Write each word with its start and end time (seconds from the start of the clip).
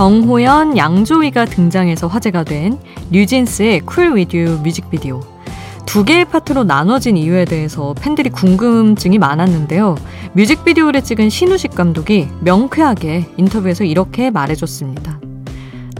정호연, 0.00 0.78
양조위가 0.78 1.44
등장해서 1.44 2.06
화제가 2.06 2.44
된 2.44 2.78
뉴진스의 3.10 3.80
Cool 3.80 4.16
With 4.16 4.40
You 4.40 4.58
뮤직비디오. 4.62 5.20
두 5.84 6.06
개의 6.06 6.24
파트로 6.24 6.64
나눠진 6.64 7.18
이유에 7.18 7.44
대해서 7.44 7.94
팬들이 8.00 8.30
궁금증이 8.30 9.18
많았는데요. 9.18 9.96
뮤직비디오를 10.32 11.02
찍은 11.02 11.28
신우석 11.28 11.74
감독이 11.74 12.28
명쾌하게 12.40 13.26
인터뷰에서 13.36 13.84
이렇게 13.84 14.30
말해줬습니다. 14.30 15.20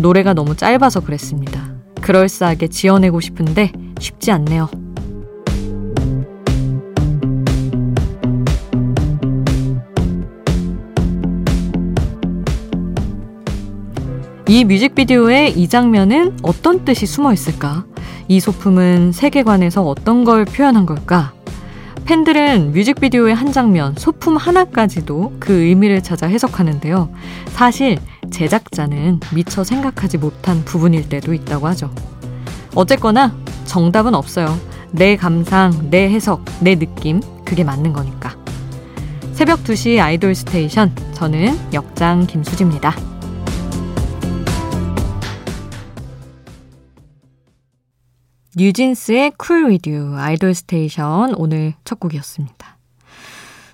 노래가 0.00 0.32
너무 0.32 0.56
짧아서 0.56 1.00
그랬습니다. 1.00 1.70
그럴싸하게 2.00 2.68
지어내고 2.68 3.20
싶은데 3.20 3.70
쉽지 3.98 4.30
않네요. 4.30 4.70
이 14.50 14.64
뮤직비디오의 14.64 15.52
이 15.52 15.68
장면은 15.68 16.36
어떤 16.42 16.84
뜻이 16.84 17.06
숨어 17.06 17.32
있을까? 17.32 17.84
이 18.26 18.40
소품은 18.40 19.12
세계관에서 19.12 19.84
어떤 19.84 20.24
걸 20.24 20.44
표현한 20.44 20.86
걸까? 20.86 21.32
팬들은 22.04 22.72
뮤직비디오의 22.72 23.32
한 23.32 23.52
장면, 23.52 23.94
소품 23.96 24.36
하나까지도 24.36 25.34
그 25.38 25.52
의미를 25.52 26.02
찾아 26.02 26.26
해석하는데요. 26.26 27.10
사실 27.50 27.96
제작자는 28.32 29.20
미처 29.32 29.62
생각하지 29.62 30.18
못한 30.18 30.64
부분일 30.64 31.08
때도 31.08 31.32
있다고 31.32 31.68
하죠. 31.68 31.94
어쨌거나 32.74 33.32
정답은 33.66 34.16
없어요. 34.16 34.58
내 34.90 35.14
감상, 35.14 35.90
내 35.90 36.10
해석, 36.10 36.44
내 36.58 36.74
느낌, 36.74 37.20
그게 37.44 37.62
맞는 37.62 37.92
거니까. 37.92 38.34
새벽 39.32 39.62
2시 39.62 40.02
아이돌 40.02 40.34
스테이션, 40.34 40.92
저는 41.12 41.56
역장 41.72 42.26
김수지입니다. 42.26 42.96
뉴진스의 48.60 49.32
Cool 49.38 49.70
With 49.70 49.96
You 49.96 50.16
아이돌 50.18 50.52
스테이션 50.52 51.34
오늘 51.36 51.72
첫 51.82 51.98
곡이었습니다. 51.98 52.76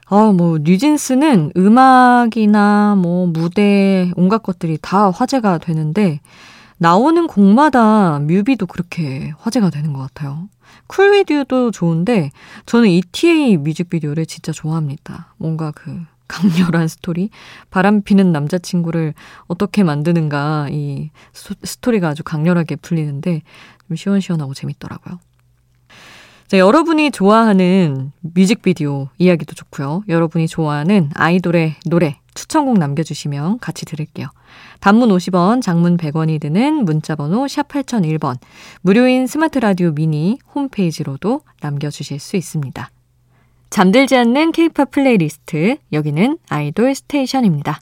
어, 0.09 0.33
뭐, 0.33 0.59
뉴진스는 0.62 1.51
음악이나 1.56 2.95
뭐, 2.95 3.27
무대, 3.27 4.12
온갖 4.14 4.45
것들이 4.45 4.79
다 4.81 5.11
화제가 5.11 5.59
되는데, 5.59 6.20
나오는 6.79 7.27
곡마다 7.27 8.20
뮤비도 8.20 8.67
그렇게 8.67 9.33
화제가 9.41 9.70
되는 9.70 9.92
것 9.92 10.03
같아요. 10.03 10.48
Cool 10.86 11.14
With 11.14 11.40
You도 11.40 11.72
좋은데, 11.73 12.31
저는 12.67 12.89
ETA 12.89 13.57
뮤직비디오를 13.57 14.25
진짜 14.25 14.53
좋아합니다. 14.53 15.34
뭔가 15.37 15.73
그, 15.73 16.01
강렬한 16.29 16.89
스토리, 16.89 17.31
바람 17.70 18.03
피는 18.03 18.33
남자친구를 18.33 19.14
어떻게 19.47 19.83
만드는가, 19.83 20.69
이 20.70 21.11
스토리가 21.33 22.09
아주 22.09 22.23
강렬하게 22.23 22.77
풀리는데, 22.77 23.42
좀 23.89 23.97
시원시원하고 23.97 24.55
재밌더라고요. 24.55 25.19
자, 26.47 26.59
여러분이 26.59 27.11
좋아하는 27.11 28.12
뮤직비디오 28.20 29.09
이야기도 29.19 29.55
좋고요. 29.55 30.05
여러분이 30.09 30.47
좋아하는 30.47 31.11
아이돌의 31.15 31.75
노래 31.87 32.20
추천곡 32.34 32.79
남겨주시면 32.79 33.59
같이 33.59 33.84
들을게요. 33.84 34.29
단문 34.79 35.09
50원, 35.09 35.61
장문 35.61 35.97
100원이 35.97 36.41
드는 36.41 36.84
문자번호 36.84 37.48
샵 37.48 37.67
8001번, 37.69 38.37
무료인 38.83 39.27
스마트 39.27 39.58
라디오 39.58 39.92
미니 39.92 40.39
홈페이지로도 40.55 41.41
남겨주실 41.63 42.20
수 42.20 42.36
있습니다. 42.36 42.91
잠들지 43.70 44.17
않는 44.17 44.52
케이팝 44.52 44.92
플레이리스트, 44.92 45.79
여기는 45.92 46.39
아이돌 46.48 46.95
스테이션입니다. 46.95 47.80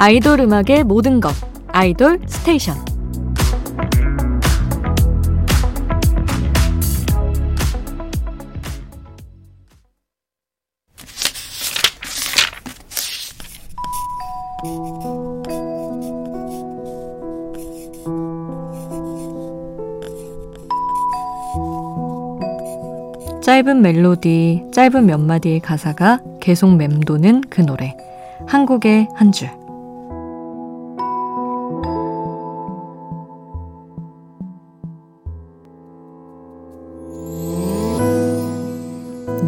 아이돌 0.00 0.38
음악의 0.38 0.84
모든 0.84 1.20
것, 1.20 1.32
아이돌 1.72 2.20
스테이션. 2.28 2.76
짧은 23.42 23.82
멜로디, 23.82 24.66
짧은 24.72 25.06
몇 25.06 25.18
마디의 25.18 25.58
가사가 25.58 26.20
계속 26.40 26.76
맴도는 26.76 27.42
그 27.50 27.62
노래. 27.62 27.96
한국의 28.46 29.08
한 29.16 29.32
줄. 29.32 29.50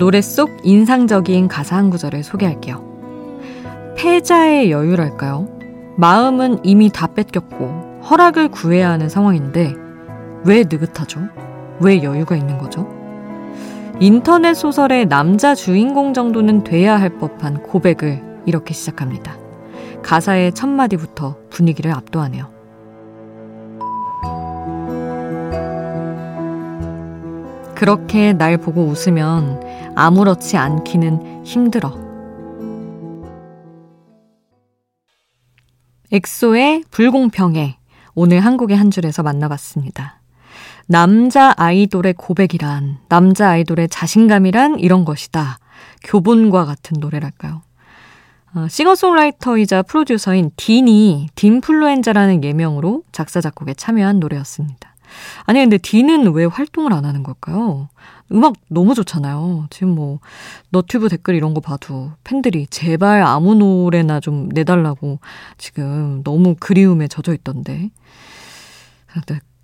노래 0.00 0.22
속 0.22 0.50
인상적인 0.62 1.46
가사 1.46 1.76
한 1.76 1.90
구절을 1.90 2.22
소개할게요. 2.22 2.82
패자의 3.98 4.70
여유랄까요? 4.70 5.46
마음은 5.98 6.60
이미 6.64 6.88
다 6.90 7.06
뺏겼고 7.06 8.00
허락을 8.08 8.48
구해야 8.48 8.88
하는 8.88 9.10
상황인데 9.10 9.74
왜 10.46 10.62
느긋하죠? 10.62 11.20
왜 11.80 12.02
여유가 12.02 12.34
있는 12.34 12.56
거죠? 12.56 12.88
인터넷 14.00 14.54
소설의 14.54 15.06
남자 15.06 15.54
주인공 15.54 16.14
정도는 16.14 16.64
돼야 16.64 16.98
할 16.98 17.18
법한 17.18 17.62
고백을 17.62 18.22
이렇게 18.46 18.72
시작합니다. 18.72 19.36
가사의 20.02 20.54
첫 20.54 20.66
마디부터 20.66 21.36
분위기를 21.50 21.92
압도하네요. 21.92 22.59
그렇게 27.80 28.34
날 28.34 28.58
보고 28.58 28.84
웃으면 28.84 29.58
아무렇지 29.96 30.58
않기는 30.58 31.46
힘들어. 31.46 31.98
엑소의 36.12 36.84
불공평해. 36.90 37.78
오늘 38.14 38.40
한국의 38.40 38.76
한 38.76 38.90
줄에서 38.90 39.22
만나봤습니다. 39.22 40.20
남자 40.88 41.54
아이돌의 41.56 42.16
고백이란, 42.18 42.98
남자 43.08 43.48
아이돌의 43.48 43.88
자신감이란 43.88 44.78
이런 44.78 45.06
것이다. 45.06 45.58
교본과 46.04 46.66
같은 46.66 47.00
노래랄까요? 47.00 47.62
어, 48.56 48.68
싱어송라이터이자 48.68 49.84
프로듀서인 49.84 50.50
딘이 50.54 51.30
딘플루엔자라는 51.34 52.44
예명으로 52.44 53.04
작사, 53.10 53.40
작곡에 53.40 53.72
참여한 53.72 54.20
노래였습니다. 54.20 54.89
아니, 55.44 55.60
근데 55.60 55.78
디는 55.78 56.32
왜 56.32 56.44
활동을 56.44 56.92
안 56.92 57.04
하는 57.04 57.22
걸까요? 57.22 57.88
음악 58.32 58.54
너무 58.68 58.94
좋잖아요. 58.94 59.66
지금 59.70 59.94
뭐, 59.94 60.20
너튜브 60.70 61.08
댓글 61.08 61.34
이런 61.34 61.52
거 61.54 61.60
봐도 61.60 62.12
팬들이 62.24 62.66
제발 62.68 63.22
아무 63.22 63.54
노래나 63.54 64.20
좀 64.20 64.48
내달라고 64.52 65.18
지금 65.58 66.22
너무 66.22 66.54
그리움에 66.58 67.08
젖어 67.08 67.32
있던데. 67.34 67.90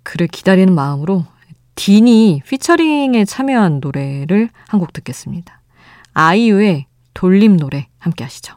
그를 0.03 0.27
기다리는 0.27 0.73
마음으로 0.73 1.25
딘이 1.75 2.41
피처링에 2.47 3.25
참여한 3.25 3.79
노래를 3.81 4.49
한 4.67 4.79
곡 4.79 4.93
듣겠습니다. 4.93 5.61
아이유의 6.13 6.85
돌림 7.13 7.57
노래 7.57 7.87
함께 7.99 8.23
하시죠. 8.23 8.56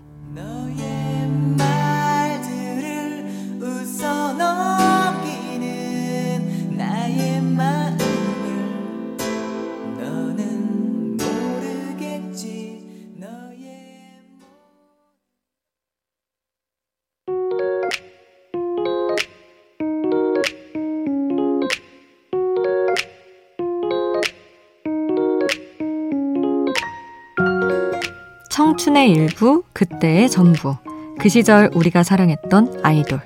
청춘의 28.71 29.11
일부, 29.11 29.63
그때의 29.73 30.29
전부. 30.29 30.77
그 31.19 31.27
시절 31.27 31.69
우리가 31.73 32.03
사랑했던 32.03 32.79
아이돌. 32.83 33.19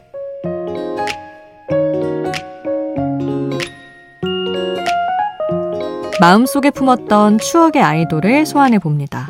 마음속에 6.20 6.72
품었던 6.72 7.38
추억의 7.38 7.84
아이돌을 7.84 8.48
소환해 8.48 8.80
봅니다. 8.80 9.30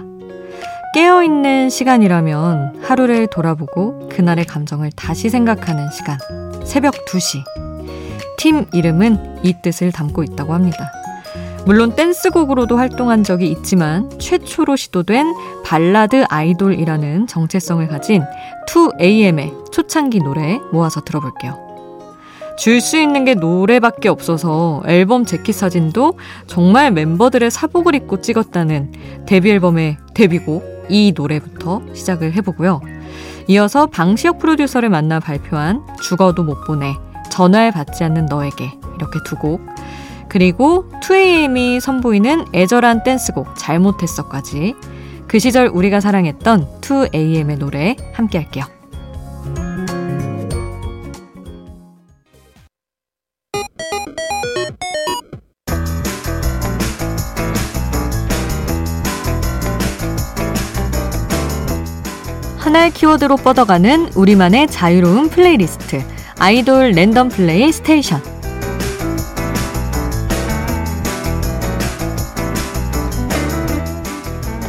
깨어있는 0.93 1.69
시간이라면 1.69 2.81
하루를 2.81 3.27
돌아보고 3.27 4.07
그날의 4.07 4.45
감정을 4.45 4.91
다시 4.95 5.29
생각하는 5.29 5.91
시간. 5.91 6.17
새벽 6.63 6.93
2시. 7.07 7.43
팀 8.37 8.65
이름은 8.71 9.41
이 9.43 9.55
뜻을 9.61 9.91
담고 9.91 10.23
있다고 10.23 10.53
합니다. 10.53 10.91
물론 11.65 11.95
댄스곡으로도 11.95 12.77
활동한 12.77 13.23
적이 13.23 13.49
있지만 13.49 14.09
최초로 14.19 14.75
시도된 14.75 15.33
발라드 15.63 16.25
아이돌이라는 16.29 17.25
정체성을 17.25 17.87
가진 17.87 18.23
2AM의 18.67 19.71
초창기 19.71 20.19
노래 20.19 20.59
모아서 20.71 21.01
들어볼게요. 21.01 21.65
줄 22.57 22.79
수 22.79 22.97
있는 22.97 23.25
게 23.25 23.33
노래밖에 23.33 24.07
없어서 24.07 24.81
앨범 24.85 25.25
재킷 25.25 25.53
사진도 25.53 26.17
정말 26.47 26.91
멤버들의 26.91 27.49
사복을 27.51 27.95
입고 27.95 28.21
찍었다는 28.21 29.25
데뷔 29.25 29.51
앨범의 29.51 29.97
데뷔곡 30.13 30.85
이 30.89 31.13
노래부터 31.15 31.81
시작을 31.93 32.33
해보고요. 32.33 32.79
이어서 33.47 33.87
방시혁 33.87 34.39
프로듀서를 34.39 34.89
만나 34.89 35.19
발표한 35.19 35.81
죽어도 36.01 36.43
못 36.43 36.63
보내 36.65 36.93
전화를 37.31 37.71
받지 37.71 38.03
않는 38.03 38.27
너에게 38.27 38.71
이렇게 38.95 39.19
두 39.25 39.35
곡. 39.35 39.59
그리고 40.35 40.83
2AM이 41.01 41.79
선보이는 41.79 42.47
애절한 42.53 43.03
댄스곡 43.03 43.57
잘못했어까지 43.57 44.75
그 45.29 45.39
시절 45.39 45.67
우리가 45.67 46.01
사랑했던 46.01 46.81
2AM의 46.81 47.57
노래 47.57 47.95
함께 48.11 48.39
할게요. 48.39 48.65
하나의 62.57 62.91
키워드로 62.91 63.37
뻗어가는 63.37 64.09
우리만의 64.15 64.67
자유로운 64.67 65.29
플레이리스트. 65.29 66.03
아이돌 66.39 66.91
랜덤 66.91 67.29
플레이 67.29 67.71
스테이션. 67.71 68.34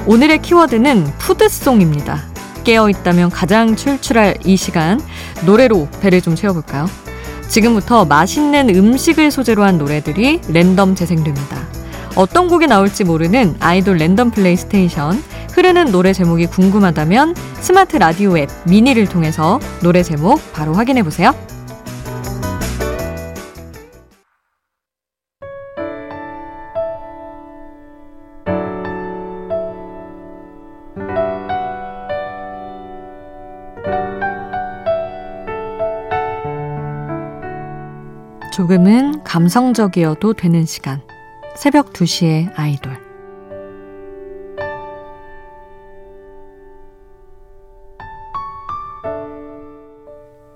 오늘의 0.07 0.41
키워드는 0.41 1.05
food 1.19 1.46
song입니다. 1.46 2.23
깨어있다면 2.63 3.31
가장 3.31 3.75
출출할 3.75 4.37
이 4.45 4.57
시간, 4.57 5.01
노래로 5.45 5.89
배를 6.01 6.21
좀 6.21 6.37
채워볼까요? 6.37 6.87
지금부터 7.49 8.05
맛있는 8.05 8.69
음식을 8.71 9.33
소재로 9.33 9.65
한 9.65 9.79
노래들이 9.79 10.43
랜덤 10.49 10.95
재생됩니다. 10.95 11.57
어떤 12.15 12.47
곡이 12.47 12.69
나올지 12.69 13.03
모르는 13.03 13.57
아이돌 13.59 13.97
랜덤 13.99 14.31
플레이 14.31 14.57
스테이션, 14.57 15.23
흐르는 15.53 15.91
노래 15.91 16.13
제목이 16.13 16.47
궁금하다면 16.47 17.35
스마트 17.61 17.97
라디오 17.97 18.39
앱 18.39 18.49
미니를 18.65 19.07
통해서 19.07 19.59
노래 19.83 20.05
제목 20.05 20.53
바로 20.53 20.73
확인해 20.73 21.03
보세요. 21.03 21.35
조금은 38.57 39.23
감성적이어도 39.23 40.33
되는 40.33 40.65
시간. 40.65 41.03
새벽 41.57 41.93
2시의 41.93 42.51
아이돌. 42.57 42.99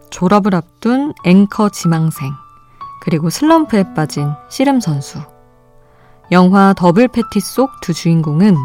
졸업을 0.08 0.54
앞둔 0.54 1.12
앵커 1.26 1.68
지망생, 1.68 2.32
그리고 3.02 3.28
슬럼프에 3.28 3.92
빠진 3.92 4.30
씨름 4.48 4.80
선수. 4.80 5.18
영화 6.32 6.72
더블 6.74 7.06
패티 7.06 7.40
속 7.40 7.68
두 7.82 7.92
주인공은 7.92 8.56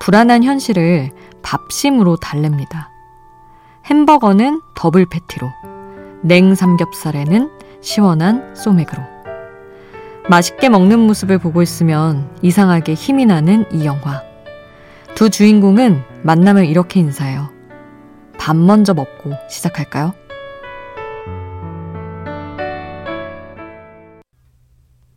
불안한 0.00 0.42
현실을 0.42 1.12
밥심으로 1.42 2.16
달랩니다. 2.16 2.88
햄버거는 3.88 4.60
더블 4.74 5.06
패티로, 5.06 5.48
냉 6.24 6.56
삼겹살에는 6.56 7.59
시원한 7.80 8.54
소맥으로. 8.54 9.02
맛있게 10.28 10.68
먹는 10.68 10.98
모습을 11.00 11.38
보고 11.38 11.62
있으면 11.62 12.30
이상하게 12.42 12.94
힘이 12.94 13.26
나는 13.26 13.64
이 13.72 13.84
영화. 13.84 14.22
두 15.14 15.28
주인공은 15.28 16.02
만나면 16.22 16.66
이렇게 16.66 17.00
인사해요. 17.00 17.50
밥 18.38 18.56
먼저 18.56 18.94
먹고 18.94 19.32
시작할까요? 19.48 20.14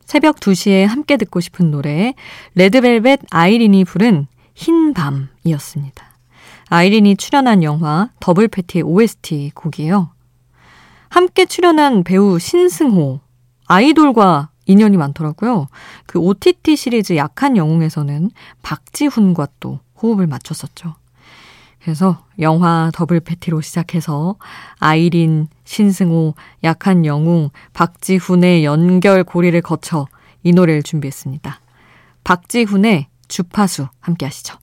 새벽 0.06 0.36
2시에 0.40 0.86
함께 0.86 1.18
듣고 1.18 1.40
싶은 1.40 1.72
노래, 1.72 2.14
레드벨벳 2.56 3.22
아이린이 3.32 3.84
부른 3.84 4.28
흰 4.54 4.94
밤이었습니다. 4.94 6.04
아이린이 6.70 7.16
출연한 7.18 7.64
영화 7.64 8.10
더블 8.20 8.48
패티의 8.48 8.84
OST 8.84 9.52
곡이에요. 9.56 10.13
함께 11.14 11.46
출연한 11.46 12.04
배우 12.04 12.40
신승호, 12.40 13.20
아이돌과 13.68 14.50
인연이 14.66 14.98
많더라고요. 14.98 15.68
그 16.08 16.18
OTT 16.18 16.76
시리즈 16.76 17.16
약한 17.18 17.56
영웅에서는 17.56 18.32
박지훈과 18.64 19.50
또 19.60 19.80
호흡을 20.02 20.26
맞췄었죠. 20.26 20.96
그래서 21.84 22.26
영화 22.40 22.90
더블 22.96 23.20
패티로 23.20 23.62
시작해서 23.62 24.38
아이린, 24.80 25.50
신승호, 25.66 26.34
약한 26.64 27.06
영웅, 27.06 27.52
박지훈의 27.74 28.66
연결 28.66 29.24
고리를 29.24 29.62
거쳐 29.62 30.08
이 30.42 30.52
노래를 30.52 30.82
준비했습니다. 30.82 31.60
박지훈의 32.24 33.06
주파수 33.28 33.88
함께 34.00 34.26
하시죠. 34.26 34.63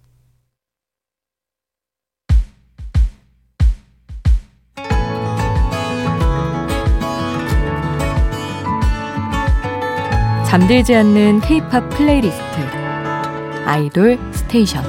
잠들지 10.50 10.96
않는 10.96 11.42
K-팝 11.42 11.88
playlist 11.90 12.42
아이돌 13.66 14.18
스테이션 14.32 14.84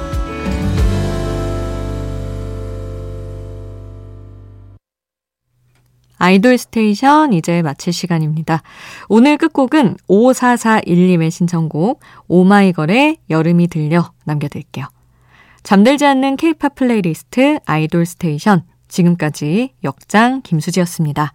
아이돌 6.18 6.58
스테이션 6.58 7.32
이제 7.32 7.62
마칠 7.62 7.92
시간입니다. 7.92 8.64
오늘 9.08 9.38
끝곡은 9.38 9.98
5441님의 10.08 11.30
신청곡 11.30 12.00
오마이걸의 12.26 13.18
여름이 13.30 13.68
들려 13.68 14.10
남겨드릴게요. 14.24 14.86
잠들지 15.62 16.04
않는 16.06 16.34
K-팝 16.38 16.74
playlist 16.74 17.60
아이돌 17.66 18.04
스테이션 18.04 18.64
지금까지 18.88 19.74
역장 19.84 20.42
김수지였습니다. 20.42 21.32